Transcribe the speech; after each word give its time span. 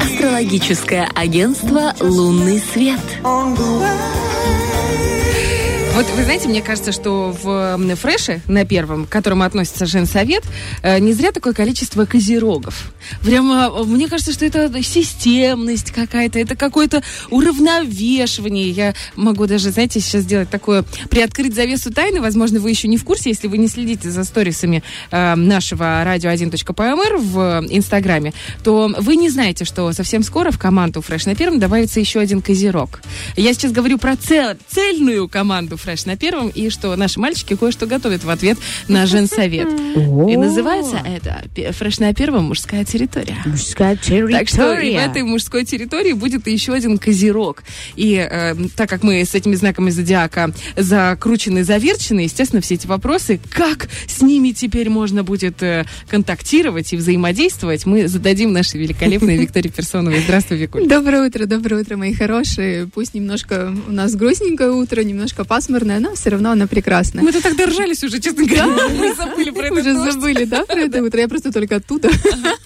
Астрологическое 0.00 1.06
агентство 1.14 1.94
«Лунный 2.00 2.60
свет». 2.60 2.98
Вот 5.94 6.06
вы 6.14 6.22
знаете, 6.22 6.48
мне 6.48 6.62
кажется, 6.62 6.92
что 6.92 7.34
в 7.42 7.96
фреше 7.96 8.40
на 8.46 8.64
первом, 8.64 9.06
к 9.06 9.08
которому 9.08 9.42
относится 9.42 9.86
женсовет, 9.86 10.44
э, 10.82 11.00
не 11.00 11.12
зря 11.12 11.32
такое 11.32 11.52
количество 11.52 12.04
козерогов. 12.04 12.92
Прямо, 13.22 13.72
э, 13.74 13.84
мне 13.84 14.06
кажется, 14.06 14.32
что 14.32 14.44
это 14.44 14.70
системность 14.82 15.90
какая-то, 15.90 16.38
это 16.38 16.54
какое-то 16.54 17.02
уравновешивание. 17.30 18.70
Я 18.70 18.94
могу 19.16 19.46
даже, 19.46 19.70
знаете, 19.70 19.98
сейчас 19.98 20.22
сделать 20.22 20.50
такое, 20.50 20.84
приоткрыть 21.10 21.54
завесу 21.54 21.92
тайны. 21.92 22.20
Возможно, 22.20 22.60
вы 22.60 22.70
еще 22.70 22.86
не 22.86 22.96
в 22.96 23.04
курсе, 23.04 23.30
если 23.30 23.48
вы 23.48 23.58
не 23.58 23.66
следите 23.66 24.10
за 24.10 24.22
сторисами 24.22 24.84
э, 25.10 25.34
нашего 25.34 26.02
радио1.пмр 26.04 27.16
в 27.16 27.66
Инстаграме, 27.70 28.34
то 28.62 28.92
вы 28.98 29.16
не 29.16 29.30
знаете, 29.30 29.64
что 29.64 29.92
совсем 29.92 30.22
скоро 30.22 30.52
в 30.52 30.58
команду 30.58 31.00
фреш 31.00 31.26
на 31.26 31.34
первом 31.34 31.58
добавится 31.58 31.98
еще 31.98 32.20
один 32.20 32.40
козерог. 32.40 33.00
Я 33.36 33.52
сейчас 33.52 33.72
говорю 33.72 33.98
про 33.98 34.16
цел, 34.16 34.54
цельную 34.68 35.28
команду 35.28 35.76
фреш 35.78 36.04
на 36.06 36.16
первом, 36.16 36.48
и 36.48 36.70
что 36.70 36.94
наши 36.96 37.18
мальчики 37.20 37.56
кое-что 37.56 37.86
готовят 37.86 38.24
в 38.24 38.30
ответ 38.30 38.58
на 38.88 39.06
женсовет. 39.06 39.68
И 39.96 40.36
называется 40.36 41.00
это 41.04 41.44
фреш 41.72 41.98
на 41.98 42.12
первом 42.14 42.44
мужская 42.44 42.84
территория. 42.84 43.36
Мужская 43.46 43.96
территория. 43.96 44.38
Так 44.38 44.48
что 44.48 44.78
и 44.78 44.94
в 44.94 44.98
этой 44.98 45.22
мужской 45.22 45.64
территории 45.64 46.12
будет 46.12 46.46
еще 46.46 46.72
один 46.72 46.98
козерог. 46.98 47.62
И 47.96 48.14
э, 48.14 48.54
так 48.76 48.88
как 48.88 49.02
мы 49.02 49.24
с 49.24 49.34
этими 49.34 49.54
знаками 49.54 49.90
зодиака 49.90 50.52
закручены, 50.76 51.64
заверчены, 51.64 52.20
естественно, 52.20 52.60
все 52.62 52.74
эти 52.74 52.86
вопросы, 52.86 53.40
как 53.50 53.88
с 54.06 54.22
ними 54.22 54.50
теперь 54.50 54.90
можно 54.90 55.22
будет 55.22 55.62
э, 55.62 55.84
контактировать 56.08 56.92
и 56.92 56.96
взаимодействовать, 56.96 57.86
мы 57.86 58.08
зададим 58.08 58.52
нашей 58.52 58.80
великолепной 58.80 59.36
Виктории 59.38 59.68
Персоновой. 59.68 60.20
Здравствуй, 60.20 60.58
Викуль. 60.58 60.86
Доброе 60.86 61.26
утро, 61.28 61.46
доброе 61.46 61.82
утро, 61.82 61.96
мои 61.96 62.14
хорошие. 62.14 62.86
Пусть 62.86 63.14
немножко 63.14 63.74
у 63.86 63.92
нас 63.92 64.14
грустненькое 64.14 64.72
утро, 64.72 65.02
немножко 65.02 65.44
пасмурное, 65.68 66.00
но 66.00 66.14
все 66.14 66.30
равно 66.30 66.50
она 66.50 66.66
прекрасная. 66.66 67.22
Мы-то 67.22 67.42
так 67.42 67.56
держались 67.56 68.02
уже, 68.02 68.18
честно 68.20 68.44
говоря. 68.44 68.66
Мы 68.88 69.14
забыли 69.14 69.50
про 69.50 69.66
это. 69.66 69.74
Уже 69.74 70.12
забыли, 70.12 70.44
да, 70.44 70.64
про 70.64 70.80
это 70.80 71.02
утро? 71.02 71.20
Я 71.20 71.28
просто 71.28 71.52
только 71.52 71.76
оттуда. 71.76 72.10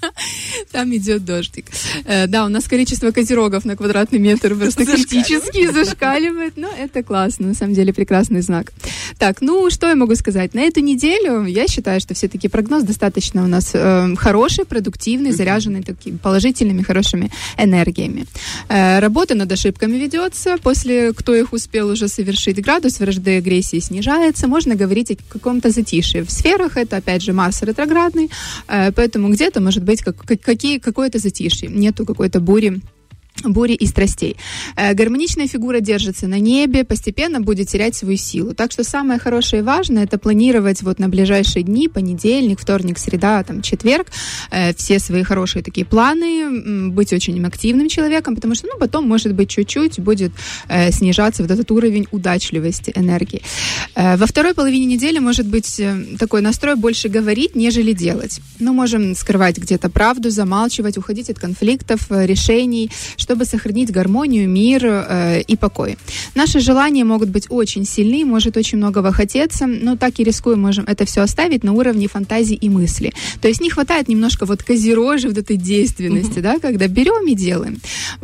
Там 0.72 0.94
идет 0.94 1.25
дождик. 1.25 1.67
Э, 2.05 2.27
Да, 2.27 2.44
у 2.44 2.48
нас 2.48 2.69
количество 2.69 3.11
козерогов 3.11 3.64
на 3.64 3.77
квадратный 3.77 4.19
метр 4.19 4.55
просто 4.55 4.86
критически 4.86 5.70
зашкаливает. 5.70 6.56
Но 6.56 6.69
это 6.69 7.03
классно, 7.03 7.48
на 7.48 7.55
самом 7.55 7.75
деле 7.75 7.92
прекрасный 7.92 8.41
знак. 8.42 8.72
Так, 9.19 9.41
ну, 9.41 9.70
что 9.70 9.89
я 9.89 9.94
могу 9.94 10.14
сказать? 10.14 10.55
На 10.55 10.61
эту 10.61 10.81
неделю 10.81 11.44
я 11.44 11.66
считаю, 11.66 12.00
что 12.00 12.14
все-таки 12.14 12.48
прогноз 12.48 12.84
достаточно 12.84 13.44
у 13.44 13.48
нас 13.48 13.70
э, 13.75 14.14
хороший, 14.16 14.64
продуктивный, 14.64 15.33
заряженный 15.33 15.83
такими 15.83 16.16
положительными, 16.16 16.83
хорошими 16.83 17.31
энергиями. 17.59 18.27
Э, 18.69 19.00
работа 19.00 19.34
над 19.34 19.50
ошибками 19.50 19.97
ведется. 19.97 20.56
После, 20.62 21.12
кто 21.12 21.34
их 21.34 21.53
успел 21.53 21.89
уже 21.89 22.09
совершить, 22.09 22.62
градус 22.62 22.91
вражды 23.00 23.34
и 23.34 23.38
агрессии 23.38 23.78
снижается. 23.80 24.48
Можно 24.48 24.74
говорить 24.74 25.10
о 25.10 25.16
каком-то 25.28 25.70
затишье. 25.70 26.22
В 26.22 26.30
сферах 26.30 26.76
это, 26.76 26.96
опять 26.96 27.22
же, 27.22 27.32
Марс 27.32 27.62
ретроградный, 27.62 28.30
э, 28.68 28.92
поэтому 28.92 29.30
где-то 29.30 29.60
может 29.60 29.82
быть 29.82 30.02
как- 30.02 30.24
какие, 30.40 30.78
какое-то 30.78 31.18
затишье. 31.18 31.68
Нету 31.68 32.06
какой-то 32.06 32.40
бури 32.40 32.80
бури 33.44 33.72
и 33.75 33.86
страстей. 33.86 34.36
Э, 34.77 34.94
Гармоничная 34.94 35.48
фигура 35.48 35.80
держится 35.80 36.28
на 36.28 36.38
небе, 36.38 36.84
постепенно 36.84 37.41
будет 37.41 37.69
терять 37.69 37.94
свою 37.94 38.16
силу. 38.16 38.55
Так 38.55 38.72
что 38.72 38.84
самое 38.84 39.19
хорошее 39.19 39.62
и 39.62 39.64
важное 39.64 40.05
это 40.05 40.19
планировать 40.19 40.83
вот 40.83 40.98
на 40.98 41.08
ближайшие 41.08 41.62
дни, 41.62 41.88
понедельник, 41.88 42.60
вторник, 42.60 42.98
среда, 42.98 43.42
там, 43.42 43.62
четверг, 43.62 44.08
э, 44.50 44.75
все 44.75 44.98
свои 44.98 45.22
хорошие 45.22 45.62
такие 45.62 45.86
планы, 45.86 46.91
быть 46.91 47.12
очень 47.12 47.42
активным 47.44 47.88
человеком, 47.88 48.34
потому 48.34 48.55
что, 48.55 48.69
ну, 48.69 48.78
потом, 48.78 49.08
может 49.08 49.34
быть, 49.34 49.50
чуть-чуть 49.50 50.00
будет 50.00 50.33
э, 50.69 50.92
снижаться 50.92 51.42
вот 51.42 51.50
этот 51.50 51.70
уровень 51.70 52.06
удачливости 52.10 52.93
энергии. 52.94 53.43
Во 53.94 54.26
второй 54.26 54.54
половине 54.54 54.87
недели 54.87 55.19
может 55.19 55.47
быть 55.47 55.81
такой 56.19 56.41
настрой 56.41 56.76
больше 56.76 57.09
говорить, 57.09 57.54
нежели 57.56 57.93
делать. 57.93 58.41
Ну, 58.59 58.72
можем 58.72 59.14
скрывать 59.14 59.59
где-то 59.59 59.91
правду, 59.91 60.31
замалчивать, 60.31 60.99
уходить 60.99 61.31
от 61.31 61.38
конфликтов, 61.38 62.06
решений, 62.10 62.91
чтобы 63.22 63.44
сохранить 63.44 63.91
гармонию, 63.91 64.49
мир 64.49 64.84
э, 64.84 65.41
и 65.43 65.56
покой. 65.56 65.97
Наши 66.34 66.60
желания 66.60 67.05
могут 67.05 67.28
быть 67.28 67.47
очень 67.49 67.84
сильны, 67.87 68.25
может 68.25 68.56
очень 68.56 68.78
многого 68.78 69.12
хотеться, 69.12 69.66
но 69.66 69.97
так 69.97 70.21
и 70.21 70.25
рискуем, 70.25 70.60
можем 70.60 70.84
это 70.87 71.05
все 71.05 71.21
оставить 71.21 71.65
на 71.65 71.72
уровне 71.72 72.09
фантазии 72.09 72.56
и 72.56 72.69
мысли. 72.69 73.12
То 73.41 73.49
есть 73.49 73.61
не 73.61 73.71
хватает 73.71 74.09
немножко 74.09 74.47
вот 74.47 74.62
козерожи 74.62 75.28
вот 75.28 75.38
этой 75.38 75.56
действенности, 75.56 76.41
да, 76.41 76.59
когда 76.59 76.88
берем 76.88 77.27
и 77.28 77.34
делаем. 77.34 77.78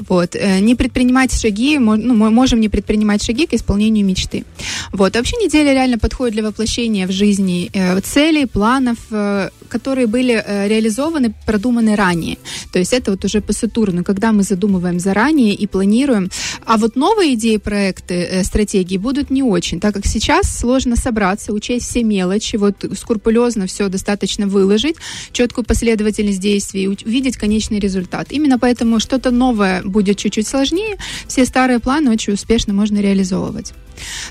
Вот. 0.08 0.34
Э, 0.34 0.60
Не 0.60 0.75
предпринимать 0.75 1.32
шаги, 1.32 1.78
ну, 1.78 2.14
мы 2.14 2.31
можем 2.31 2.60
не 2.60 2.69
предпринимать 2.69 3.22
шаги 3.22 3.47
к 3.47 3.54
исполнению 3.54 4.04
мечты. 4.04 4.44
Вот. 4.92 5.16
Вообще 5.16 5.37
неделя 5.37 5.72
реально 5.72 5.98
подходит 5.98 6.34
для 6.34 6.42
воплощения 6.42 7.06
в 7.06 7.12
жизни 7.12 7.70
э, 7.72 8.00
целей, 8.00 8.47
планов, 8.47 8.98
э, 9.10 9.50
которые 9.69 10.06
были 10.06 10.42
э, 10.44 10.69
реализованы, 10.69 11.34
продуманы 11.47 11.97
ранее. 11.97 12.37
То 12.72 12.78
есть 12.78 12.92
это 12.92 13.10
вот 13.10 13.25
уже 13.25 13.41
по 13.41 13.53
Сатурну, 13.53 14.04
когда 14.04 14.32
мы 14.32 14.42
задумываем 14.42 14.88
заранее 14.97 15.54
и 15.54 15.66
планируем. 15.66 16.31
А 16.65 16.76
вот 16.76 16.97
новые 16.97 17.34
идеи, 17.34 17.59
проекты, 17.59 18.15
э, 18.15 18.44
стратегии 18.44 18.97
будут 18.97 19.31
не 19.31 19.43
очень, 19.43 19.81
так 19.81 19.94
как 19.94 20.06
сейчас 20.06 20.59
сложно 20.59 20.97
собраться, 20.97 21.53
учесть 21.53 21.88
все 21.88 22.03
мелочи, 22.03 22.56
вот 22.56 22.84
скрупулезно 22.97 23.66
все 23.66 23.88
достаточно 23.88 24.47
выложить, 24.47 24.97
четкую 25.32 25.65
последовательность 25.65 26.41
действий, 26.41 26.88
увидеть 26.88 27.37
конечный 27.37 27.78
результат. 27.78 28.28
Именно 28.31 28.59
поэтому 28.59 29.00
что-то 29.00 29.31
новое 29.31 29.82
будет 29.82 30.16
чуть-чуть 30.16 30.47
сложнее, 30.47 30.97
все 31.26 31.44
старые 31.44 31.81
планы 31.81 32.10
очень 32.10 32.32
успешно 32.32 32.72
можно 32.72 32.99
реализовывать. 32.99 33.75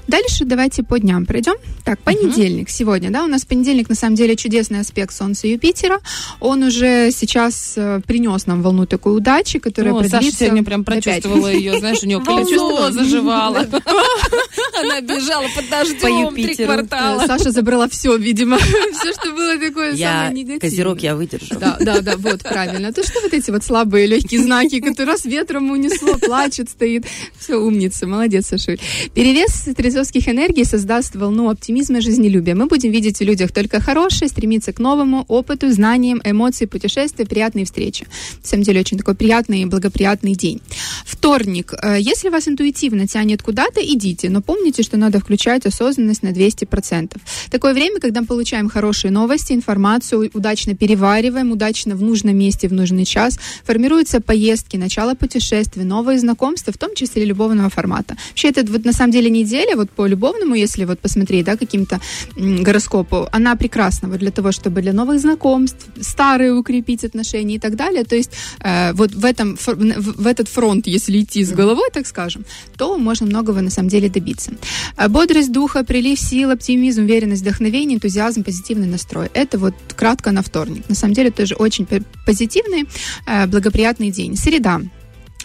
Дальше 0.08 0.46
давайте 0.46 0.84
по 0.84 1.00
дням 1.00 1.26
пройдем. 1.26 1.56
Так, 1.84 2.00
понедельник 2.00 2.70
сегодня, 2.70 3.10
да, 3.10 3.24
у 3.24 3.28
нас 3.28 3.46
понедельник 3.46 3.90
на 3.90 3.96
самом 3.96 4.16
деле 4.16 4.36
чудесный 4.36 4.80
аспект 4.80 5.14
Солнца 5.14 5.48
и 5.48 5.52
Юпитера. 5.52 6.00
Он 6.40 6.64
уже 6.64 7.12
сейчас 7.12 7.74
э, 7.76 8.02
принес 8.06 8.46
нам 8.46 8.62
волну 8.62 8.86
такой 8.86 9.16
удачи, 9.16 9.60
которая 9.60 9.94
О, 9.94 10.04
Саша 10.04 10.10
продлится 10.10 10.40
сегодня 10.40 10.64
прям 10.64 10.84
прочувствовала 10.84 11.48
ее, 11.48 11.80
знаешь, 11.80 12.04
у 12.04 12.06
нее 12.06 12.22
колесо 12.26 12.92
заживало. 12.92 13.60
Она 14.80 15.02
бежала 15.02 15.48
под 15.56 15.70
дождем 15.70 16.36
три 16.36 16.56
квартала. 16.56 17.26
Саша 17.26 17.52
забрала 17.52 17.88
все, 17.90 18.16
видимо, 18.18 18.58
все, 18.94 19.14
что 19.14 19.32
было 19.32 19.58
такое 19.58 19.96
самое 19.96 20.32
негативное. 20.32 20.60
козерог, 20.60 21.00
я 21.00 21.16
выдержу. 21.16 21.56
Да, 21.60 21.78
да, 21.80 22.02
да, 22.02 22.16
вот, 22.18 22.44
правильно. 22.44 22.94
То 22.94 23.04
что 23.04 23.22
вот 23.22 23.34
эти 23.34 23.52
вот 23.52 23.64
слабые 23.64 24.08
легкие 24.08 24.42
знаки, 24.42 24.80
которые 24.80 25.14
раз 25.14 25.26
ветром 25.26 25.72
унесло, 25.72 26.18
плачет, 26.18 26.70
стоит. 26.70 27.06
Все, 27.38 27.56
умница, 27.56 28.08
молодец, 28.08 28.48
Сашуль. 28.48 28.78
Перевес 29.14 29.57
трезовских 29.64 30.28
энергий 30.28 30.66
создаст 30.66 31.16
волну 31.16 31.50
оптимизма 31.50 31.98
и 31.98 32.02
жизнелюбия. 32.02 32.56
Мы 32.56 32.68
будем 32.68 32.92
видеть 32.92 33.20
в 33.20 33.24
людях 33.24 33.52
только 33.52 33.80
хорошее, 33.80 34.30
стремиться 34.30 34.74
к 34.74 34.80
новому 34.80 35.26
опыту, 35.28 35.72
знаниям, 35.72 36.22
эмоции, 36.24 36.66
путешествия, 36.66 37.26
приятные 37.26 37.66
встречи. 37.66 38.06
На 38.44 38.48
самом 38.48 38.64
деле, 38.64 38.80
очень 38.82 38.98
такой 38.98 39.16
приятный 39.16 39.62
и 39.62 39.66
благоприятный 39.66 40.36
день. 40.36 40.62
Вторник. 41.06 41.74
Э, 41.82 41.98
Если 42.00 42.30
вас 42.30 42.48
интуитивно 42.48 43.08
тянет 43.08 43.42
куда-то, 43.42 43.82
идите, 43.82 44.30
но 44.30 44.42
помните, 44.42 44.84
что 44.84 44.98
надо 44.98 45.20
включать 45.20 45.66
осознанность 45.66 46.24
на 46.24 46.30
200%. 46.30 47.18
Такое 47.52 47.74
время, 47.74 48.00
когда 48.00 48.22
мы 48.22 48.28
получаем 48.28 48.70
хорошие 48.70 49.12
новости, 49.12 49.54
информацию, 49.54 50.30
удачно 50.34 50.76
перевариваем, 50.76 51.52
удачно 51.52 51.96
в 51.96 52.02
нужном 52.02 52.38
месте, 52.38 52.68
в 52.68 52.74
нужный 52.74 53.06
час, 53.06 53.40
формируются 53.64 54.22
поездки, 54.22 54.78
начало 54.78 55.16
путешествий, 55.16 55.84
новые 55.84 56.20
знакомства, 56.20 56.74
в 56.74 56.78
том 56.78 56.96
числе 56.96 57.26
любовного 57.26 57.70
формата. 57.70 58.16
Вообще, 58.30 58.50
это 58.50 58.66
вот 58.72 58.86
на 58.86 58.94
самом 58.94 59.12
деле 59.12 59.30
неделя, 59.48 59.76
вот 59.76 59.90
по 59.90 60.08
любовному, 60.08 60.56
если 60.56 60.86
вот 60.86 61.00
посмотреть, 61.00 61.46
да, 61.46 61.56
каким-то 61.56 62.00
гороскопу, 62.36 63.28
она 63.32 63.56
прекрасна 63.56 64.10
вот 64.10 64.20
для 64.20 64.32
того, 64.32 64.52
чтобы 64.52 64.82
для 64.82 64.94
новых 64.94 65.20
знакомств, 65.20 65.88
старые 66.02 66.54
укрепить 66.54 67.06
отношения 67.06 67.56
и 67.56 67.60
так 67.60 67.76
далее. 67.76 68.04
То 68.04 68.16
есть 68.16 68.32
э, 68.60 68.94
вот 68.94 69.12
в 69.12 69.26
этом 69.26 69.58
в, 69.58 70.28
этот 70.28 70.48
фронт, 70.50 70.88
если 70.88 71.20
идти 71.20 71.44
с 71.44 71.52
головой, 71.52 71.90
так 71.94 72.08
скажем, 72.08 72.46
то 72.78 72.98
можно 72.98 73.26
многого 73.26 73.62
на 73.62 73.70
самом 73.70 73.90
деле 73.90 74.10
добиться. 74.10 74.52
А 74.96 75.08
Бодрость 75.08 75.52
духа, 75.52 75.84
прилив 75.84 76.20
сил, 76.20 76.52
оптимизм, 76.52 77.04
уверенность, 77.04 77.42
вдохновение, 77.42 77.96
энтузиазм, 77.96 78.44
позитивный 78.44 78.88
настрой. 78.88 79.30
Это 79.34 79.58
вот 79.58 79.74
кратко 79.96 80.32
на 80.32 80.42
вторник. 80.42 80.84
На 80.90 80.96
самом 80.96 81.14
деле 81.14 81.32
тоже 81.32 81.56
очень 81.56 81.88
позитивный, 82.26 82.86
э, 83.26 83.48
благоприятный 83.48 84.12
день. 84.12 84.36
Среда. 84.36 84.82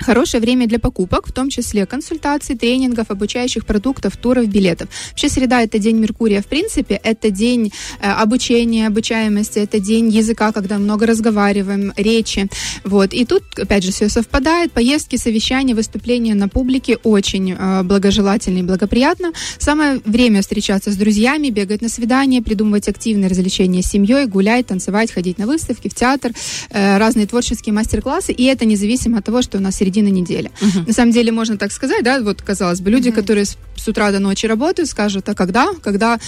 Хорошее 0.00 0.40
время 0.40 0.66
для 0.66 0.78
покупок, 0.78 1.28
в 1.28 1.32
том 1.32 1.48
числе 1.48 1.86
консультаций, 1.86 2.56
тренингов, 2.56 3.10
обучающих 3.10 3.64
продуктов, 3.64 4.16
туров, 4.16 4.46
билетов. 4.48 4.88
Вообще 5.10 5.28
среда– 5.28 5.62
это 5.62 5.78
день 5.78 5.96
Меркурия, 5.96 6.42
в 6.42 6.46
принципе, 6.46 7.00
это 7.02 7.30
день 7.30 7.72
э, 8.00 8.10
обучения, 8.10 8.88
обучаемости, 8.88 9.58
это 9.60 9.78
день 9.78 10.08
языка, 10.08 10.50
когда 10.52 10.78
много 10.78 11.06
разговариваем, 11.06 11.92
речи. 11.96 12.48
Вот. 12.84 13.12
И 13.12 13.24
тут, 13.24 13.42
опять 13.56 13.84
же, 13.84 13.92
все 13.92 14.08
совпадает. 14.08 14.72
Поездки, 14.72 15.16
совещания, 15.16 15.74
выступления 15.74 16.34
на 16.34 16.48
публике 16.48 16.98
очень 17.04 17.52
э, 17.52 17.82
благожелательно 17.82 18.58
и 18.58 18.62
благоприятно. 18.62 19.32
Самое 19.58 20.00
время 20.04 20.40
встречаться 20.42 20.90
с 20.90 20.96
друзьями, 20.96 21.50
бегать 21.50 21.82
на 21.82 21.88
свидания, 21.88 22.42
придумывать 22.42 22.88
активные 22.88 23.28
развлечения 23.28 23.82
с 23.82 23.86
семьей, 23.86 24.26
гулять, 24.26 24.66
танцевать, 24.66 25.12
ходить 25.12 25.38
на 25.38 25.46
выставки, 25.46 25.88
в 25.88 25.94
театр, 25.94 26.32
э, 26.70 26.98
разные 26.98 27.26
творческие 27.26 27.72
мастер-классы. 27.72 28.32
И 28.32 28.44
это 28.44 28.64
независимо 28.64 29.18
от 29.18 29.24
того, 29.26 29.42
что 29.42 29.58
у 29.58 29.60
нас 29.60 29.81
середина 29.82 30.08
недели. 30.08 30.50
Мгм. 30.60 30.84
На 30.86 30.92
самом 30.92 31.10
деле, 31.12 31.32
можно 31.32 31.56
так 31.58 31.72
сказать, 31.72 32.04
да, 32.04 32.20
вот 32.20 32.40
казалось 32.40 32.80
бы, 32.80 32.90
люди, 32.90 33.08
Мгм. 33.08 33.16
которые 33.16 33.44
с, 33.46 33.56
с 33.76 33.88
утра 33.88 34.12
до 34.12 34.20
ночи 34.20 34.46
работают, 34.46 34.88
скажут, 34.88 35.28
а 35.28 35.34
когда? 35.34 35.72
Когда 35.82 36.18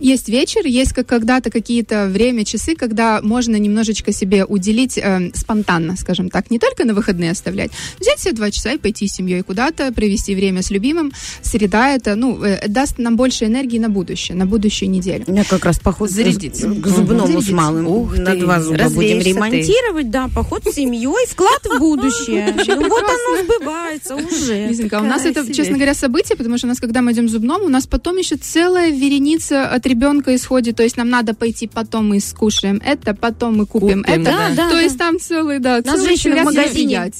есть 0.00 0.28
вечер, 0.28 0.64
есть 0.64 0.92
как 0.92 1.08
когда-то 1.08 1.50
какие-то 1.50 2.06
время, 2.06 2.44
часы, 2.44 2.76
когда 2.76 3.18
можно 3.20 3.56
немножечко 3.56 4.12
себе 4.12 4.44
уделить 4.44 4.96
э, 4.96 5.32
спонтанно, 5.34 5.96
скажем 5.96 6.30
так, 6.30 6.52
не 6.52 6.60
только 6.60 6.84
на 6.84 6.94
выходные 6.94 7.32
оставлять, 7.32 7.72
взять 7.98 8.20
себе 8.20 8.32
два 8.34 8.52
часа 8.52 8.74
и 8.74 8.78
пойти 8.78 9.08
с 9.08 9.14
семьей 9.14 9.42
куда-то, 9.42 9.92
провести 9.92 10.36
время 10.36 10.62
с 10.62 10.70
любимым. 10.70 11.10
Среда 11.42 11.96
это, 11.96 12.14
ну, 12.14 12.40
э, 12.44 12.68
даст 12.68 12.98
нам 12.98 13.16
больше 13.16 13.46
энергии 13.46 13.80
на 13.80 13.88
будущее, 13.88 14.36
на 14.36 14.46
будущую 14.46 14.88
неделю. 14.88 15.24
У 15.26 15.32
меня 15.32 15.42
как 15.42 15.64
раз 15.64 15.80
поход 15.80 16.10
Зарядиться. 16.12 16.68
к 16.68 16.86
зубному 16.86 17.26
с 17.26 17.30
Зарядиться. 17.30 17.54
малым. 17.56 17.86
Ух 17.88 18.16
на 18.18 18.30
ты, 18.34 18.38
два 18.38 18.60
зуба 18.60 18.74
будем 18.76 18.84
развеешься 18.84 19.24
ты. 19.24 19.30
ремонтировать, 19.30 20.10
да, 20.12 20.28
поход 20.32 20.62
с 20.64 20.74
семьей, 20.76 21.26
вклад 21.28 21.62
в 21.64 21.76
будущее. 21.80 22.54
Вот 23.00 23.10
оно 23.10 23.42
сбывается 23.44 24.16
уже. 24.16 24.66
Лизонька, 24.68 24.98
а 24.98 25.02
у 25.02 25.04
нас 25.04 25.24
это, 25.24 25.44
себе. 25.44 25.54
честно 25.54 25.74
говоря, 25.74 25.94
событие, 25.94 26.36
потому 26.36 26.58
что 26.58 26.66
у 26.66 26.70
нас, 26.70 26.80
когда 26.80 27.02
мы 27.02 27.12
идем 27.12 27.26
к 27.26 27.30
зубному, 27.30 27.66
у 27.66 27.68
нас 27.68 27.86
потом 27.86 28.16
еще 28.16 28.36
целая 28.36 28.90
вереница 28.90 29.68
от 29.68 29.86
ребенка 29.86 30.34
исходит, 30.34 30.76
то 30.76 30.82
есть 30.82 30.96
нам 30.96 31.08
надо 31.08 31.34
пойти 31.34 31.66
потом 31.66 32.08
мы 32.08 32.20
скушаем 32.20 32.80
это, 32.84 33.14
потом 33.14 33.56
мы 33.58 33.66
купим, 33.66 34.02
Купим, 34.02 34.22
это. 34.22 34.24
Да, 34.24 34.48
да, 34.56 34.68
то 34.68 34.74
да. 34.76 34.80
есть 34.80 34.98
там 34.98 35.18
целый, 35.20 35.58
да, 35.58 35.76
Нас 35.76 35.84
целый 35.84 36.06
женщина 36.08 36.42
в 36.42 36.44
магазине-. 36.44 37.12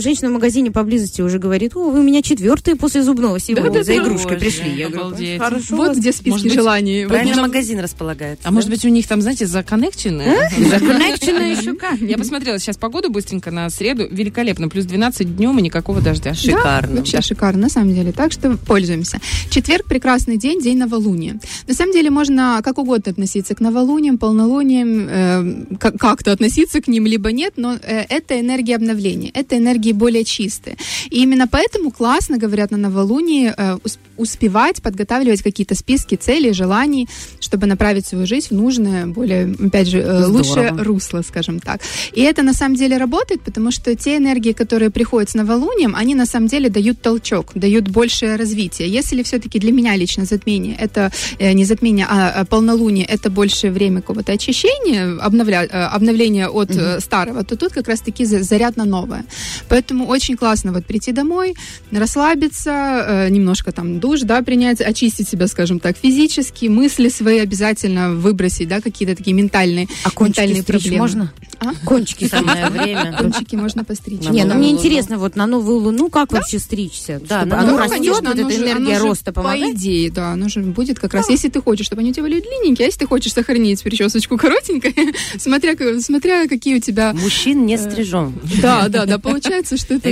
Женщина 0.00 0.28
в 0.30 0.32
магазине 0.32 0.70
поблизости 0.70 1.22
уже 1.22 1.38
говорит, 1.38 1.76
о, 1.76 1.90
вы 1.90 2.00
у 2.00 2.02
меня 2.02 2.22
четвертые 2.22 2.76
после 2.76 3.02
зубного 3.02 3.38
сегодня 3.38 3.68
Да-да-да. 3.70 3.84
за 3.84 3.96
игрушкой 3.96 4.36
Боже, 4.36 4.38
пришли. 4.38 4.74
Я 4.74 4.88
говорю, 4.88 5.38
хорошо. 5.38 5.76
Вот 5.76 5.96
где 5.96 6.12
списки 6.12 6.30
может 6.30 6.44
быть, 6.46 6.54
желаний. 6.54 7.04
Вот 7.04 7.12
Правильно 7.12 7.36
на- 7.36 7.42
магазин 7.42 7.80
располагает. 7.80 8.40
А 8.42 8.50
может 8.50 8.70
быть, 8.70 8.84
у 8.84 8.88
них 8.88 9.06
там, 9.06 9.20
знаете, 9.20 9.46
законнекчены? 9.46 10.24
Законнекчено 10.70 11.42
еще 11.50 11.74
как. 11.74 11.98
Я 12.00 12.16
посмотрела 12.18 12.58
сейчас 12.58 12.76
погоду 12.76 13.10
быстренько 13.10 13.50
на 13.50 13.68
среду. 13.70 14.06
Великолепно. 14.10 14.68
Плюс 14.68 14.84
12 14.84 15.03
днем 15.12 15.58
и 15.58 15.62
никакого 15.62 16.00
дождя. 16.00 16.34
Шикарно. 16.34 16.96
Вообще 16.96 17.20
шикарно, 17.20 17.62
на 17.62 17.68
самом 17.68 17.94
деле. 17.94 18.12
Так 18.12 18.32
что 18.32 18.56
пользуемся. 18.56 19.18
Четверг 19.50 19.86
прекрасный 19.86 20.36
день, 20.36 20.60
день 20.60 20.78
новолуния. 20.78 21.38
На 21.68 21.74
самом 21.74 21.92
деле 21.92 22.10
можно 22.10 22.60
как 22.64 22.78
угодно 22.78 23.12
относиться 23.12 23.54
к 23.54 23.60
новолуниям, 23.60 24.18
полнолуниям, 24.18 25.08
э, 25.08 25.76
как- 25.78 25.96
как-то 25.98 26.32
относиться 26.32 26.80
к 26.80 26.88
ним, 26.88 27.06
либо 27.06 27.32
нет, 27.32 27.54
но 27.56 27.74
э, 27.74 28.04
это 28.08 28.38
энергия 28.40 28.76
обновления, 28.76 29.30
это 29.34 29.56
энергии 29.58 29.92
более 29.92 30.24
чистые. 30.24 30.76
И 31.10 31.22
именно 31.22 31.46
поэтому 31.48 31.90
классно, 31.90 32.38
говорят 32.38 32.70
на 32.70 32.76
новолунии, 32.78 33.52
э, 33.56 33.78
ус- 33.84 33.98
успевать 34.16 34.82
подготавливать 34.82 35.42
какие-то 35.42 35.74
списки 35.74 36.14
целей, 36.14 36.52
желаний, 36.52 37.08
чтобы 37.40 37.66
направить 37.66 38.06
свою 38.06 38.26
жизнь 38.26 38.48
в 38.50 38.52
нужное, 38.52 39.06
более, 39.06 39.54
опять 39.66 39.88
же, 39.88 39.98
э, 39.98 40.26
лучшее 40.26 40.70
русло, 40.82 41.22
скажем 41.22 41.60
так. 41.60 41.80
И 42.12 42.20
это 42.22 42.42
на 42.42 42.52
самом 42.54 42.76
деле 42.76 42.96
работает, 42.96 43.40
потому 43.42 43.70
что 43.70 43.94
те 43.96 44.16
энергии, 44.16 44.52
которые 44.52 44.90
приходят 44.94 45.28
с 45.30 45.34
новолунием, 45.34 45.94
они 45.94 46.14
на 46.14 46.26
самом 46.26 46.46
деле 46.46 46.68
дают 46.70 47.02
толчок, 47.02 47.52
дают 47.54 47.88
большее 47.88 48.36
развитие. 48.36 48.88
Если 48.88 49.22
все-таки 49.22 49.58
для 49.58 49.72
меня 49.72 49.96
лично 49.96 50.24
затмение, 50.24 50.76
это 50.76 51.10
э, 51.38 51.52
не 51.52 51.64
затмение, 51.64 52.06
а, 52.08 52.30
а 52.30 52.44
полнолуние, 52.44 53.04
это 53.04 53.28
больше 53.30 53.70
время 53.70 54.00
какого-то 54.00 54.32
очищения, 54.32 55.18
обновля, 55.20 55.64
э, 55.64 55.68
обновления 55.96 56.48
от 56.48 56.70
э, 56.70 57.00
старого, 57.00 57.42
то 57.44 57.56
тут 57.56 57.72
как 57.72 57.88
раз-таки 57.88 58.24
за- 58.24 58.42
заряд 58.42 58.76
на 58.76 58.84
новое. 58.84 59.24
Поэтому 59.68 60.06
очень 60.06 60.36
классно 60.36 60.72
вот 60.72 60.86
прийти 60.86 61.12
домой, 61.12 61.54
расслабиться, 61.90 63.28
немножко 63.30 63.72
там 63.72 64.00
душ, 64.00 64.20
да, 64.20 64.42
принять, 64.42 64.80
очистить 64.80 65.28
себя, 65.28 65.46
скажем 65.48 65.80
так, 65.80 65.96
физически, 65.96 66.66
мысли 66.66 67.08
свои 67.08 67.38
обязательно 67.38 68.12
выбросить, 68.12 68.68
да, 68.68 68.80
какие-то 68.80 69.16
такие 69.16 69.34
ментальные, 69.34 69.88
А 70.04 70.22
ментальные 70.22 70.62
проблемы. 70.62 70.98
можно? 70.98 71.32
А? 71.64 71.86
Кончики 71.86 72.24
Самое 72.28 72.68
время. 72.68 73.16
Кончики 73.18 73.56
можно 73.56 73.84
постричь. 73.84 74.28
Не, 74.28 74.44
ну 74.44 74.54
мне 74.54 74.70
интересно, 74.70 75.18
вот 75.18 75.36
на 75.36 75.46
новую 75.46 75.78
луну 75.78 76.10
как 76.10 76.32
вообще 76.32 76.58
стричься? 76.58 77.20
Да, 77.28 77.42
оно 77.42 77.56
новую, 77.56 77.78
растет, 77.78 77.98
конечно, 77.98 78.30
вот 78.30 78.38
эта 78.38 78.56
энергия 78.56 78.98
роста 78.98 79.32
По 79.32 79.42
помогает? 79.42 79.76
идее, 79.76 80.10
да, 80.10 80.32
оно 80.32 80.48
же 80.48 80.60
будет 80.60 80.98
как 80.98 81.14
раз, 81.14 81.28
если 81.28 81.48
ты 81.48 81.60
хочешь, 81.60 81.86
чтобы 81.86 82.00
они 82.00 82.10
у 82.10 82.12
тебя 82.12 82.24
были 82.24 82.40
длинненькие, 82.40 82.86
а 82.86 82.88
если 82.88 83.00
ты 83.00 83.06
хочешь 83.06 83.32
сохранить 83.32 83.82
причесочку 83.82 84.36
коротенькой, 84.36 84.94
смотря, 85.38 85.74
смотря 86.00 86.46
какие 86.48 86.76
у 86.76 86.80
тебя... 86.80 87.12
Мужчин 87.14 87.66
не 87.66 87.78
стрижем. 87.78 88.38
Да, 88.60 88.88
да, 88.88 89.06
да, 89.06 89.18
получается, 89.18 89.76
что 89.76 89.94
это 89.94 90.10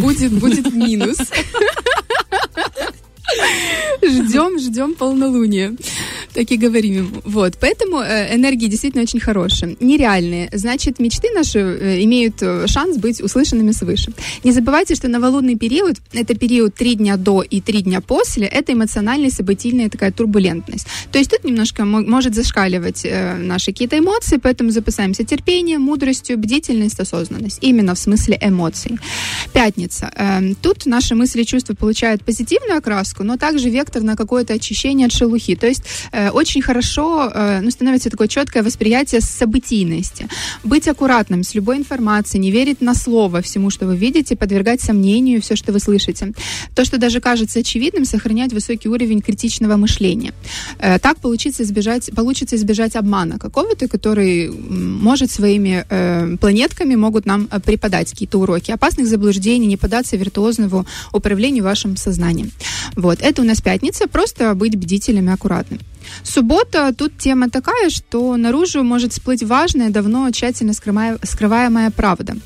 будет, 0.00 0.32
будет 0.32 0.72
минус. 0.74 1.18
Ждем, 4.02 4.58
ждем 4.58 4.94
полнолуния. 4.94 5.74
Так 6.34 6.50
и 6.50 6.56
говорим. 6.56 7.22
Вот, 7.24 7.54
поэтому 7.60 8.00
э, 8.00 8.34
энергии 8.34 8.66
действительно 8.66 9.04
очень 9.04 9.20
хорошие. 9.20 9.76
Нереальные. 9.80 10.50
Значит, 10.52 10.98
мечты 10.98 11.30
наши 11.32 11.60
э, 11.60 12.02
имеют 12.02 12.42
э, 12.42 12.66
шанс 12.66 12.98
быть 12.98 13.20
услышанными 13.20 13.70
свыше. 13.70 14.12
Не 14.42 14.50
забывайте, 14.50 14.96
что 14.96 15.08
новолунный 15.08 15.56
период, 15.56 15.96
это 16.12 16.34
период 16.34 16.74
три 16.74 16.96
дня 16.96 17.16
до 17.16 17.42
и 17.42 17.60
три 17.60 17.82
дня 17.82 18.00
после, 18.00 18.46
это 18.46 18.72
эмоциональная, 18.72 19.30
событийная 19.30 19.88
такая 19.88 20.10
турбулентность. 20.10 20.86
То 21.12 21.18
есть 21.18 21.30
тут 21.30 21.44
немножко 21.44 21.84
мо- 21.84 22.02
может 22.02 22.34
зашкаливать 22.34 23.06
наши 23.38 23.66
какие-то 23.66 23.98
эмоции, 23.98 24.38
поэтому 24.38 24.70
запасаемся 24.70 25.24
терпением, 25.24 25.82
мудростью, 25.82 26.36
бдительность, 26.36 26.98
осознанность. 26.98 27.58
Именно 27.62 27.94
в 27.94 27.98
смысле 27.98 28.38
эмоций. 28.40 28.98
Пятница. 29.52 30.10
Эм, 30.16 30.56
Тут 30.56 30.86
наши 30.86 31.14
мысли 31.14 31.42
и 31.42 31.46
чувства 31.46 31.74
получают 31.74 32.24
позитивную 32.24 32.78
окраску, 32.78 33.22
но 33.22 33.36
также 33.36 33.70
вектор 33.70 34.02
на 34.02 34.16
какое-то 34.16 34.54
очищение 34.54 35.06
от 35.06 35.12
шелухи. 35.12 35.54
То 35.54 35.68
есть 35.68 35.82
очень 36.30 36.62
хорошо 36.62 37.30
э, 37.32 37.60
ну, 37.60 37.70
становится 37.70 38.10
такое 38.10 38.28
четкое 38.28 38.62
восприятие 38.62 39.20
событийности. 39.20 40.28
Быть 40.62 40.88
аккуратным 40.88 41.42
с 41.42 41.54
любой 41.54 41.78
информацией, 41.78 42.40
не 42.40 42.50
верить 42.50 42.80
на 42.80 42.94
слово 42.94 43.40
всему, 43.42 43.70
что 43.70 43.86
вы 43.86 43.96
видите, 43.96 44.36
подвергать 44.36 44.80
сомнению 44.80 45.40
все, 45.40 45.56
что 45.56 45.72
вы 45.72 45.80
слышите. 45.80 46.32
То, 46.74 46.84
что 46.84 46.98
даже 46.98 47.20
кажется 47.20 47.60
очевидным, 47.60 48.04
сохранять 48.04 48.52
высокий 48.52 48.88
уровень 48.88 49.20
критичного 49.20 49.76
мышления. 49.76 50.32
Э, 50.78 50.98
Так 50.98 51.18
получится 51.18 51.62
избежать, 51.62 52.10
получится 52.14 52.56
избежать 52.56 52.96
обмана 52.96 53.38
какого-то, 53.38 53.88
который 53.88 54.50
может 54.50 55.30
своими 55.30 55.84
э, 55.88 56.36
планетками 56.40 56.94
могут 56.94 57.26
нам 57.26 57.48
э, 57.50 57.60
преподать 57.60 58.10
какие-то 58.10 58.38
уроки. 58.38 58.70
Опасных 58.70 59.06
заблуждений, 59.06 59.66
не 59.66 59.76
поддаться 59.76 60.16
виртуозному 60.16 60.86
управлению 61.12 61.64
вашим 61.64 61.96
сознанием. 61.96 62.50
Вот, 62.96 63.20
это 63.20 63.42
у 63.42 63.44
нас 63.44 63.60
пятница, 63.60 64.06
просто 64.06 64.54
быть 64.54 64.76
бдительными, 64.76 65.32
аккуратными. 65.32 65.80
Суббота, 66.22 66.94
тут 66.96 67.18
тема 67.18 67.50
такая, 67.50 67.90
что 67.90 68.36
наружу 68.36 68.82
может 68.82 69.12
всплыть 69.12 69.42
важная, 69.42 69.90
давно 69.90 70.30
тщательно 70.30 70.72
скрываемая 70.72 71.90
правда. 71.90 72.36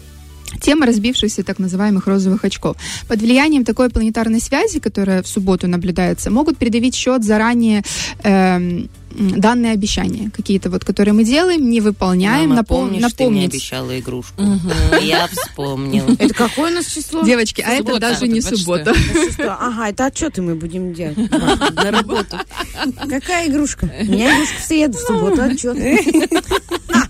Тема 0.63 0.87
разбившихся 0.87 1.45
так 1.45 1.59
называемых 1.59 2.07
розовых 2.07 2.45
очков. 2.45 2.77
Под 3.07 3.21
влиянием 3.21 3.65
такой 3.65 3.91
планетарной 3.91 4.41
связи, 4.41 4.81
которая 4.81 5.23
в 5.23 5.29
субботу 5.29 5.69
наблюдается, 5.69 6.31
могут 6.31 6.57
придавить 6.57 6.95
счет 6.95 7.23
заранее 7.23 7.85
м, 8.23 8.89
данные 9.19 9.73
обещания 9.73 10.31
какие-то 10.35 10.71
вот, 10.71 10.85
которые 10.85 11.13
мы 11.15 11.25
делаем, 11.25 11.69
не 11.69 11.81
выполняем, 11.81 12.51
Мама, 12.51 12.63
напом- 12.63 12.89
помнишь, 12.89 13.03
ты 13.13 13.25
мне 13.25 13.31
напомнить. 13.43 13.55
обещала 13.55 13.99
игрушку? 13.99 14.43
Я 15.01 15.27
вспомнил. 15.29 16.05
Это 16.19 16.33
какое 16.35 16.71
у 16.71 16.75
нас 16.75 16.87
число? 16.87 17.23
Девочки, 17.23 17.61
а 17.67 17.71
это 17.73 17.99
даже 17.99 18.29
не 18.29 18.41
26. 18.41 18.63
суббота. 18.63 18.95
Ага, 19.39 19.89
это 19.91 20.07
отчеты 20.07 20.43
мы 20.43 20.55
будем 20.55 20.95
делать. 20.95 21.17
На 21.31 21.91
работу. 21.91 22.39
Какая 23.09 23.49
игрушка? 23.49 23.91
У 24.01 24.05
меня 24.13 24.35
игрушка 24.37 24.57
в 24.61 24.65
среду, 24.67 24.97
в 24.99 25.01
субботу 25.01 25.43
отчет. 25.43 25.77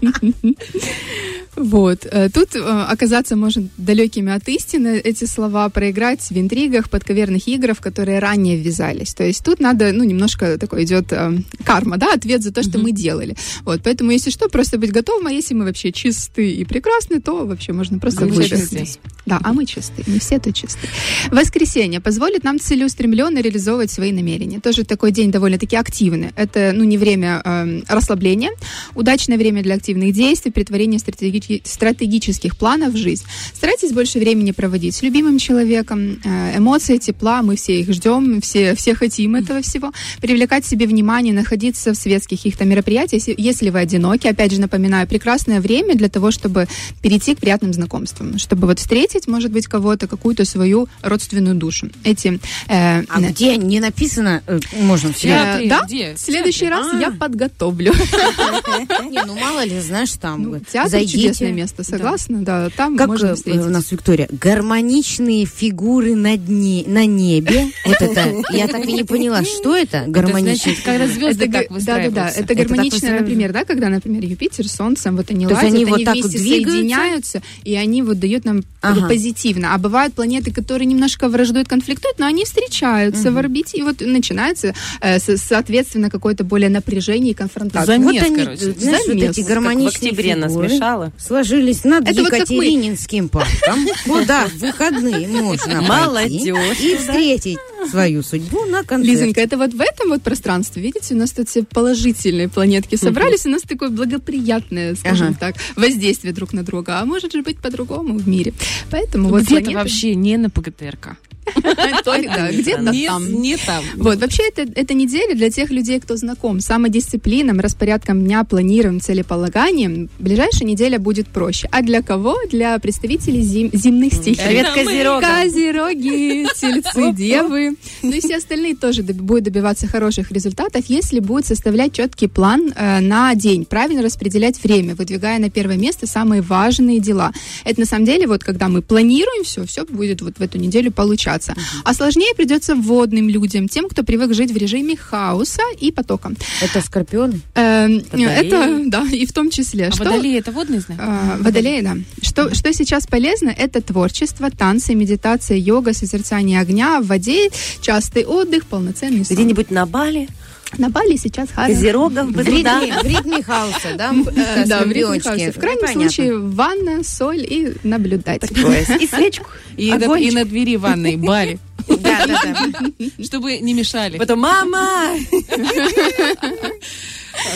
Вот. 1.69 2.07
Э, 2.11 2.31
Тут 2.31 2.55
э, 2.57 2.61
оказаться 2.61 3.37
может 3.37 3.65
далекими 3.77 4.33
от 4.33 4.49
истины 4.49 4.99
эти 5.05 5.27
слова, 5.27 5.69
проиграть 5.69 6.23
в 6.31 6.37
интригах, 6.39 6.89
подковерных 6.89 7.47
играх, 7.47 7.77
в 7.77 7.81
которые 7.81 8.21
ранее 8.21 8.57
ввязались. 8.57 9.13
То 9.15 9.25
есть 9.25 9.45
тут 9.45 9.61
надо, 9.61 9.93
ну, 9.93 10.05
немножко 10.05 10.57
такой 10.59 10.85
идет 10.85 11.13
э, 11.13 11.39
карма, 11.65 11.99
да, 11.99 12.15
ответ 12.15 12.43
за 12.43 12.53
то, 12.53 12.63
что 12.63 12.79
мы 12.79 12.93
делали. 12.93 13.37
Вот, 13.65 13.83
поэтому, 13.85 14.13
если 14.13 14.31
что, 14.31 14.49
просто 14.49 14.79
быть 14.79 14.93
готовым, 14.93 15.27
а 15.27 15.33
если 15.33 15.53
мы 15.55 15.67
вообще 15.67 15.93
чисты 15.93 16.51
и 16.53 16.65
прекрасны, 16.65 17.21
то 17.21 17.45
вообще 17.45 17.73
можно 17.73 17.99
просто 17.99 18.25
А 18.25 18.43
чисты. 18.43 18.87
Да, 19.27 19.39
а 19.45 19.53
мы 19.53 19.67
чисты, 19.67 20.05
не 20.07 20.19
все 20.19 20.39
тут 20.39 20.55
чисты. 20.55 20.89
Воскресенье 21.31 22.01
позволит 22.01 22.45
нам 22.45 22.59
целеустремленно 22.59 23.41
реализовывать 23.43 23.91
свои 23.91 24.11
намерения. 24.13 24.59
Тоже 24.59 24.85
такой 24.85 25.13
день 25.13 25.31
довольно-таки 25.31 25.77
активный. 25.77 26.31
Это, 26.35 26.73
ну, 26.75 26.85
не 26.85 26.97
время 26.97 27.43
эм, 27.45 27.85
расслабления, 27.89 28.53
удачное 28.95 29.37
время 29.37 29.63
для 29.63 29.75
активных 29.75 30.15
действий, 30.15 30.51
притворения 30.51 30.97
стратеги- 30.99 31.39
стратеги- 31.49 31.58
стратегических 31.65 32.57
планов 32.57 32.93
в 32.93 32.97
жизнь. 32.97 33.25
Старайтесь 33.55 33.93
больше 33.93 34.19
времени 34.19 34.53
проводить 34.53 34.95
с 34.97 35.03
любимым 35.03 35.39
человеком. 35.39 36.21
Э, 36.25 36.57
Эмоции, 36.59 36.99
тепла, 36.99 37.43
мы 37.43 37.57
все 37.57 37.81
их 37.81 37.93
ждем, 37.93 38.41
все, 38.41 38.75
все 38.75 38.95
хотим 38.95 39.35
этого 39.37 39.61
всего. 39.63 39.93
Привлекать 40.21 40.65
себе 40.67 40.87
внимание, 40.87 41.33
находиться 41.35 41.93
в 41.93 41.97
светских 41.97 42.39
каких-то 42.39 42.65
мероприятиях, 42.65 43.27
если- 43.27 43.35
если 43.49 43.71
вы 43.71 43.81
одиноки. 43.81 44.27
Опять 44.27 44.53
же, 44.53 44.61
напоминаю, 44.61 45.07
прекрасное 45.09 45.61
время 45.61 45.95
для 45.95 46.09
того, 46.09 46.31
чтобы 46.31 46.67
перейти 47.03 47.35
к 47.35 47.39
приятным 47.39 47.73
знакомствам, 47.73 48.39
чтобы 48.39 48.67
вот 48.67 48.79
встретить, 48.79 49.27
может 49.27 49.51
быть, 49.51 49.67
кого-то, 49.67 50.07
какую-то 50.07 50.45
свою 50.45 50.89
родственную 51.03 51.55
душу. 51.57 51.91
Эти 52.05 52.39
э, 52.69 53.03
А 53.09 53.21
э, 53.21 53.31
где 53.31 53.57
не 53.57 53.81
написано, 53.81 54.43
э, 54.47 54.61
можно 54.81 55.13
все. 55.13 55.29
Театре, 55.29 55.69
да? 55.69 55.83
где? 55.87 56.15
в 56.15 56.19
следующий 56.21 56.67
В 56.67 56.71
раз 56.71 56.87
А. 56.93 57.01
я 57.01 57.11
подготовлю. 57.11 57.93
Не, 59.11 59.23
ну 59.27 59.35
мало 59.39 59.65
ли, 59.65 59.81
знаешь, 59.81 60.13
там 60.21 60.43
Ну, 60.43 60.61
зайдите. 60.87 61.48
Чудесное 61.49 61.53
место, 61.53 61.85
согласна? 61.85 62.43
Да, 62.43 62.69
там 62.77 62.97
Как 62.97 63.09
можно 63.09 63.29
э, 63.29 63.35
встретить. 63.35 63.61
у 63.63 63.69
нас 63.71 63.91
Виктория, 63.91 64.29
гармоничные 64.31 65.47
фигуры 65.47 66.15
на 66.15 66.37
дне, 66.37 66.85
на 66.87 67.07
небе. 67.07 67.67
Вот 67.85 68.01
это, 68.01 68.43
я 68.53 68.69
так 68.69 68.85
и 68.87 68.93
не 68.93 69.05
поняла, 69.05 69.43
что 69.45 69.77
это 69.77 69.99
Это 69.99 70.11
гармоничные 70.11 70.57
значит, 70.75 70.85
когда 70.85 71.07
звезды 71.07 71.45
Это 71.45 71.53
так 71.53 71.69
да, 71.85 71.97
да, 71.99 72.11
да. 72.11 72.29
Это 72.31 72.47
так 72.49 72.57
гармонично, 72.57 72.95
выстраиваются. 72.97 73.11
например, 73.25 73.53
да, 73.53 73.65
когда, 73.65 73.89
например, 73.89 74.25
Юпитер 74.25 74.69
с 74.69 74.73
Солнцем, 74.73 75.17
вот 75.17 75.31
они 75.31 75.47
ладят, 75.47 75.63
они 75.63 75.77
они, 75.77 75.85
вот 75.87 76.05
так 76.05 76.17
вот 76.17 76.25
вместе 76.27 76.39
соединяются, 76.39 77.43
и 77.65 77.75
они 77.75 78.03
вот 78.03 78.19
дают 78.19 78.45
нам 78.45 78.63
позитивно. 79.09 79.75
А 79.75 79.79
бывают 79.79 80.15
планеты, 80.15 80.53
которые 80.53 80.87
немножко 80.87 81.29
враждуют, 81.29 81.69
конфликтуют, 81.69 82.19
но 82.19 82.27
они 82.27 82.45
встречаются 82.45 83.31
в 83.33 83.39
орбите, 83.39 83.79
и 83.79 83.83
вот 83.83 84.01
начинается, 84.01 84.75
э, 85.01 85.19
со- 85.19 85.37
соответственно, 85.37 86.11
какое-то 86.11 86.45
более 86.45 86.69
напряжение 86.71 87.33
и 87.33 87.35
конфронтация. 87.35 87.99
Замес, 87.99 88.23
короче. 88.37 88.73
знаешь, 88.79 89.07
вот 89.07 89.17
эти 89.17 89.41
Как 89.41 89.45
в 89.45 89.49
гармоничные 89.49 90.11
октябре 90.11 90.37
нас 90.37 90.53
смешало. 90.53 91.13
Сложились 91.45 91.85
над 91.85 92.09
Это 92.09 92.23
вот. 92.23 92.33
Екатерининским 92.33 93.29
парком, 93.29 93.87
куда 94.05 94.47
в 94.47 94.55
выходные 94.55 95.29
можно 95.29 95.83
Молодежь 95.83 96.81
и 96.81 96.97
встретить 96.97 97.59
свою 97.91 98.23
судьбу 98.23 98.65
на 98.65 98.83
концерте. 98.83 99.13
Лизонька, 99.13 99.41
это 99.41 99.57
вот 99.57 99.73
в 99.73 99.81
этом 99.81 100.11
вот 100.11 100.23
пространстве, 100.23 100.83
видите, 100.83 101.15
у 101.15 101.17
нас 101.17 101.31
тут 101.31 101.49
все 101.49 101.63
положительные 101.63 102.49
планетки 102.49 102.97
собрались, 102.97 103.47
у 103.47 103.51
нас 103.51 103.63
такое 103.63 103.91
благоприятное, 103.91 104.95
скажем 104.97 105.35
так, 105.35 105.57
воздействие 105.77 106.33
друг 106.33 106.53
на 106.53 106.65
друга, 106.65 107.01
а 107.01 107.05
может 107.05 107.33
же 107.33 107.43
быть 107.43 107.59
по-другому 107.59 108.19
в 108.19 108.29
мире. 108.29 108.53
Поэтому 108.91 109.29
вот 109.29 109.43
Где-то 109.43 109.71
вообще 109.73 110.15
не 110.15 110.37
на 110.37 110.51
ПГТРК. 110.51 111.17
Где-то 112.53 112.93
там. 113.07 113.43
не 113.43 113.57
там. 113.57 113.85
Вот, 113.97 114.19
вообще, 114.19 114.43
это, 114.49 114.67
это 114.75 114.95
неделя 114.95 115.35
для 115.35 115.51
тех 115.51 115.71
людей, 115.71 116.01
кто 116.01 116.17
знаком 116.17 116.61
с 116.61 116.67
самодисциплином, 116.67 117.61
распорядком 117.61 118.25
дня, 118.25 118.45
планированием, 118.45 119.01
целеполаганием. 119.01 120.09
Ближайшая 120.19 120.69
неделя 120.69 120.99
будет 120.99 121.29
проще. 121.29 121.69
А 121.71 121.83
для 121.83 122.03
кого? 122.03 122.37
Для 122.51 122.79
представителей 122.79 123.43
земных 123.43 124.13
стихий. 124.15 124.43
Привет, 124.45 124.69
Козерога. 124.75 125.27
Козероги, 125.27 126.47
тельцы, 126.57 127.13
девы. 127.13 127.77
Ну 128.03 128.13
и 128.13 128.21
все 128.21 128.37
остальные 128.37 128.77
тоже 128.77 129.03
будут 129.03 129.45
добиваться 129.45 129.87
хороших 129.87 130.31
результатов, 130.33 130.85
если 130.89 131.21
будут 131.21 131.47
составлять 131.47 131.93
четкий 131.93 132.29
план 132.29 132.73
э, 132.75 133.01
на 133.01 133.35
день, 133.35 133.65
правильно 133.65 134.03
распределять 134.03 134.63
время, 134.63 134.95
выдвигая 134.95 135.39
на 135.39 135.51
первое 135.51 135.77
место 135.77 136.07
самые 136.07 136.43
важные 136.43 137.01
дела. 137.01 137.33
Это 137.65 137.81
на 137.81 137.87
самом 137.87 138.05
деле, 138.05 138.27
вот 138.27 138.45
когда 138.45 138.69
мы 138.69 138.83
планируем 138.83 139.45
все, 139.45 139.65
все 139.65 139.85
будет 139.85 140.23
вот 140.23 140.39
в 140.39 140.41
эту 140.41 140.59
неделю 140.59 140.93
получаться. 140.93 141.38
А 141.85 141.95
сложнее 141.95 142.35
придется 142.35 142.75
водным 142.75 143.29
людям, 143.29 143.69
тем, 143.69 143.89
кто 143.89 144.03
привык 144.03 144.35
жить 144.35 144.51
в 144.53 144.57
режиме 144.57 144.97
хаоса 144.97 145.63
и 145.81 145.91
потока. 145.93 146.33
Это 146.61 146.81
скорпионы? 146.81 147.41
Эм, 147.55 148.03
это, 148.13 148.83
да, 148.87 149.05
и 149.11 149.27
в 149.27 149.33
том 149.33 149.51
числе. 149.51 149.89
А 149.89 149.93
Что- 149.93 150.05
водолей 150.05 150.39
это 150.39 150.53
водный 150.53 150.79
знак? 150.81 150.99
а, 151.01 151.37
Водолеи, 151.41 151.81
да. 151.83 151.97
Что, 152.23 152.55
что 152.55 152.73
сейчас 152.73 153.07
полезно, 153.07 153.49
это 153.51 153.81
творчество, 153.81 154.51
танцы, 154.51 154.95
медитация, 154.95 155.57
йога, 155.57 155.95
созерцание 155.95 156.61
огня 156.61 157.01
в 157.01 157.07
воде, 157.07 157.51
частый 157.81 158.25
отдых, 158.25 158.67
полноценный 158.67 159.25
сон. 159.25 159.37
Где-нибудь 159.37 159.71
на 159.71 159.87
Бали, 159.87 160.29
На 160.77 160.91
Бали 160.91 161.17
сейчас 161.17 161.49
хара. 161.51 161.69
Козерогов 161.69 162.27
В 162.27 162.33
бы 162.33 162.45
туда. 162.45 162.81
ритме, 162.81 163.01
в 163.03 163.07
ритме 163.07 163.43
хаоса, 163.43 163.95
да? 163.97 164.13
Э, 164.37 164.65
Да, 164.67 164.81
в 164.85 164.93
ритме 164.93 165.21
хаоса. 165.21 165.53
В 165.53 165.59
крайнем 165.59 165.89
случае, 165.89 166.39
ванна, 166.39 167.03
соль 167.03 167.41
и 167.43 167.73
наблюдать. 167.85 168.43
И 169.01 169.07
свечку. 169.07 169.47
И, 169.77 169.91
на 169.93 170.45
двери 170.45 170.77
ванной 170.77 171.17
Бали, 171.17 171.59
Да, 171.89 172.27
да, 172.27 172.55
да. 172.55 173.25
чтобы 173.25 173.59
не 173.59 173.73
мешали. 173.73 174.19
Потом, 174.19 174.41
мама! 174.41 175.15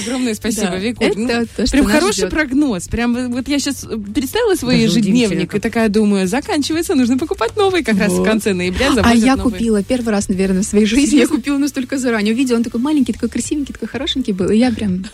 Огромное 0.02 0.34
спасибо, 0.34 0.76
Викуль. 0.76 1.06
это 1.08 1.18
Ну, 1.18 1.28
то, 1.28 1.66
что 1.66 1.76
Прям 1.76 1.86
хороший 1.86 2.28
прогноз. 2.28 2.88
Прям 2.88 3.32
вот 3.32 3.48
я 3.48 3.58
сейчас 3.58 3.86
представила 4.14 4.54
свой 4.54 4.80
ежедневник 4.80 5.54
и 5.54 5.58
такая 5.58 5.88
думаю, 5.88 6.26
заканчивается, 6.26 6.94
нужно 6.94 7.18
покупать 7.18 7.56
новый 7.56 7.82
как 7.82 7.98
раз 7.98 8.12
в 8.12 8.24
конце 8.24 8.52
ноября. 8.52 8.92
А 9.02 9.14
я 9.14 9.36
купила 9.36 9.82
первый 9.82 10.10
раз, 10.10 10.28
наверное, 10.28 10.62
в 10.62 10.66
своей 10.66 10.86
жизни. 10.86 11.18
Я 11.18 11.28
купила 11.28 11.58
настолько 11.58 11.98
заранее. 11.98 12.34
Увидела, 12.34 12.56
он 12.56 12.64
такой 12.64 12.80
маленький, 12.80 13.12
такой 13.12 13.28
красивенький, 13.28 13.72
такой 13.72 13.88
хорошенький 13.88 14.32
был. 14.32 14.50
И 14.50 14.56
я 14.56 14.70
прям... 14.70 15.04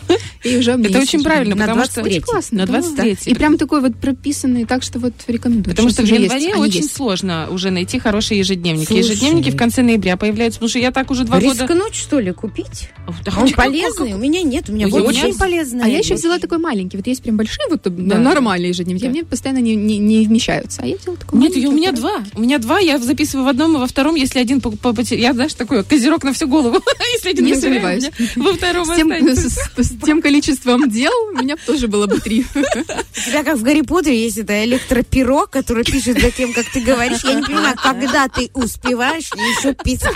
И 0.43 0.57
уже 0.57 0.71
Это 0.71 0.99
очень 0.99 1.23
правильно, 1.23 1.55
потому 1.55 1.83
что 1.85 2.01
23-й. 2.01 2.07
Очень 2.09 2.21
классно. 2.21 2.57
На 2.59 2.65
да, 2.65 2.79
23-й. 2.79 3.15
да. 3.25 3.31
И 3.31 3.33
прям 3.33 3.57
такой 3.57 3.81
вот 3.81 3.95
прописанный, 3.95 4.65
так 4.65 4.83
что 4.83 4.99
вот 4.99 5.13
рекомендую. 5.27 5.75
Потому 5.75 5.89
что 5.89 6.03
в 6.03 6.05
январе 6.05 6.55
очень 6.55 6.83
сложно 6.83 7.47
уже 7.49 7.71
найти 7.71 7.99
хорошие 7.99 8.39
ежедневники. 8.39 8.93
Ежедневники 8.93 9.51
в 9.51 9.57
конце 9.57 9.81
ноября 9.81 10.17
появляются, 10.17 10.59
потому 10.59 10.69
что 10.69 10.79
я 10.79 10.91
так 10.91 11.11
уже 11.11 11.23
два 11.23 11.39
года... 11.39 11.63
Рискнуть, 11.63 11.95
что 11.95 12.19
ли, 12.19 12.31
купить? 12.31 12.89
Да 13.25 13.33
Он 13.37 13.49
полезный? 13.51 14.13
У 14.13 14.17
меня 14.17 14.41
нет, 14.41 14.58
у 14.67 14.73
меня 14.73 14.87
вот 14.87 15.01
у 15.03 15.09
меня 15.09 15.25
Очень 15.27 15.37
полезно. 15.37 15.85
А 15.85 15.87
я 15.87 15.99
еще 15.99 16.15
взяла 16.15 16.39
такой 16.39 16.57
маленький. 16.57 16.97
Вот 16.97 17.07
есть 17.07 17.21
прям 17.21 17.37
большие, 17.37 17.65
вот 17.69 17.81
Да. 17.83 18.17
нормальные 18.17 18.69
ежедневники. 18.69 19.03
Да. 19.05 19.09
Мне 19.11 19.23
постоянно 19.23 19.59
не, 19.59 19.75
не, 19.75 19.97
не 19.99 20.25
вмещаются. 20.25 20.81
А 20.81 20.85
я 20.87 20.97
взяла 20.97 21.15
такой 21.17 21.39
Нет, 21.39 21.49
маленький. 21.51 21.61
я- 21.61 21.69
у 21.69 21.71
меня 21.71 21.91
который- 21.91 22.01
два. 22.01 22.23
У 22.35 22.41
меня 22.41 22.57
два, 22.57 22.79
я 22.79 22.97
записываю 22.97 23.45
в 23.45 23.49
одном 23.49 23.75
и 23.75 23.79
во 23.79 23.87
втором, 23.87 24.15
если 24.15 24.39
один 24.39 24.59
по, 24.59 24.71
по- 24.71 24.93
поте- 24.93 25.17
Я, 25.19 25.33
знаешь, 25.33 25.53
такой 25.53 25.83
козерог 25.83 26.23
на 26.23 26.33
всю 26.33 26.47
голову. 26.47 26.81
если 27.13 27.29
один 27.29 27.45
Не 27.45 27.55
сомневаюсь. 27.55 28.09
Во 28.35 28.53
втором 28.53 28.85
С 28.85 28.95
тем, 28.95 29.11
с- 29.11 29.59
с 29.77 29.91
тем 30.03 30.21
количеством 30.21 30.89
дел 30.89 31.11
у 31.33 31.37
меня 31.37 31.55
тоже 31.65 31.87
было 31.87 32.07
бы 32.07 32.19
три. 32.19 32.45
У 32.55 33.29
тебя 33.29 33.43
как 33.43 33.57
в 33.57 33.63
Гарри 33.63 33.81
Поттере 33.81 34.21
есть 34.23 34.37
это 34.37 34.63
электроперо, 34.65 35.45
которое 35.47 35.83
пишет 35.83 36.19
за 36.21 36.31
тем, 36.31 36.53
как 36.53 36.65
ты 36.71 36.81
говоришь. 36.81 37.23
Я 37.23 37.35
не 37.35 37.43
понимаю, 37.43 37.75
когда 37.81 38.27
ты 38.27 38.49
успеваешь 38.53 39.29
еще 39.33 39.73
писать. 39.75 40.15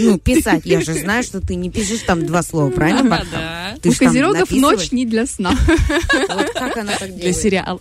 Ну, 0.00 0.18
писать. 0.18 0.62
Я 0.64 0.80
же 0.80 0.94
знаю, 0.94 1.22
что 1.22 1.40
ты 1.40 1.54
не 1.54 1.70
пишешь 1.70 2.00
там 2.06 2.26
два 2.26 2.42
слова, 2.42 2.70
правильно, 2.70 3.02
Да, 3.08 3.24
да. 3.32 3.77
Ты 3.82 3.90
У 3.90 3.94
козерогов 3.94 4.50
ночь 4.50 4.92
не 4.92 5.06
для 5.06 5.26
сна. 5.26 5.54
Вот 6.28 6.50
как 6.50 6.76
она 6.76 6.92
так 6.92 7.08
Для 7.08 7.16
делает. 7.18 7.36
сериалов. 7.36 7.80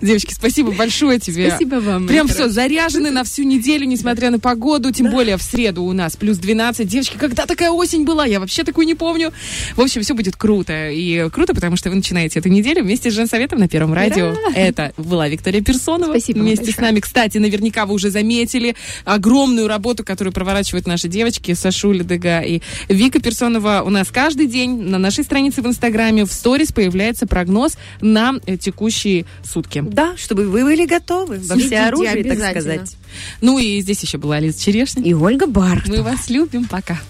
Девочки, 0.00 0.34
спасибо 0.34 0.72
большое 0.72 1.18
тебе. 1.20 1.48
Спасибо 1.48 1.76
вам. 1.76 2.06
Прям 2.06 2.28
все, 2.28 2.48
заряжены 2.48 3.10
на 3.10 3.24
всю 3.24 3.42
неделю, 3.44 3.86
несмотря 3.86 4.30
на 4.30 4.38
погоду, 4.38 4.90
тем 4.92 5.10
более 5.10 5.36
в 5.36 5.42
среду 5.42 5.84
у 5.84 5.92
нас 5.92 6.16
плюс 6.16 6.38
12. 6.38 6.86
Девочки, 6.86 7.16
когда 7.18 7.46
такая 7.46 7.70
осень 7.70 8.04
была? 8.04 8.26
Я 8.26 8.40
вообще 8.40 8.64
такую 8.64 8.86
не 8.86 8.94
помню. 8.94 9.32
В 9.76 9.80
общем, 9.80 10.02
все 10.02 10.14
будет 10.14 10.36
круто. 10.36 10.90
И 10.90 11.28
круто, 11.30 11.54
потому 11.54 11.76
что 11.76 11.90
вы 11.90 11.96
начинаете 11.96 12.38
эту 12.40 12.48
неделю 12.48 12.82
вместе 12.82 13.10
с 13.10 13.14
Женсоветом 13.14 13.58
на 13.60 13.68
Первом 13.68 13.94
радио. 13.94 14.34
Это 14.54 14.92
была 14.96 15.28
Виктория 15.28 15.62
Персонова. 15.62 16.10
Спасибо 16.12 16.40
Вместе 16.40 16.72
с 16.72 16.78
нами. 16.78 17.00
Кстати, 17.00 17.38
наверняка 17.38 17.86
вы 17.86 17.94
уже 17.94 18.10
заметили 18.10 18.74
огромную 19.04 19.68
работу, 19.68 20.04
которую 20.04 20.32
проворачивают 20.32 20.86
наши 20.86 21.08
девочки 21.08 21.54
Сашуля 21.54 22.02
Дега 22.04 22.40
и 22.40 22.60
Вика 22.88 23.20
Персонова. 23.20 23.82
У 23.84 23.90
нас 23.90 24.08
каждый 24.10 24.46
день 24.46 24.80
на 24.82 24.98
нашей 24.98 25.24
странице 25.24 25.33
в 25.34 25.66
Инстаграме 25.66 26.24
в 26.24 26.32
сторис 26.32 26.72
появляется 26.72 27.26
прогноз 27.26 27.76
на 28.00 28.34
э, 28.46 28.56
текущие 28.56 29.26
сутки. 29.42 29.82
Да, 29.84 30.16
чтобы 30.16 30.48
вы 30.48 30.64
были 30.64 30.86
готовы 30.86 31.38
во 31.38 31.54
Следите 31.54 31.68
всеоружии, 31.68 32.22
так 32.22 32.50
сказать. 32.50 32.96
Ну 33.40 33.58
и 33.58 33.80
здесь 33.80 34.02
еще 34.02 34.18
была 34.18 34.38
Лиза 34.38 34.60
Черешня. 34.60 35.02
И 35.02 35.12
Ольга 35.12 35.46
Барт. 35.46 35.88
Мы 35.88 36.02
вас 36.02 36.30
любим. 36.30 36.66
Пока. 36.66 37.00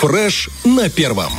Фреш 0.00 0.48
на 0.64 0.88
первом. 0.88 1.32